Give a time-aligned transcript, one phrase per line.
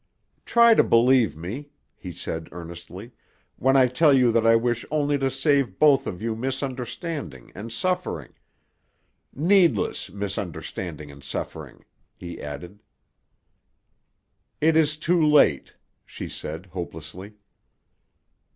[0.47, 3.11] "Try to believe me," he said earnestly,
[3.57, 7.71] "when I tell you that I wish only to save both of you misunderstanding and
[7.71, 8.33] suffering.
[9.31, 11.85] Needless misunderstanding and suffering,"
[12.15, 12.81] he added.
[14.59, 17.35] "It is too late," she said hopelessly.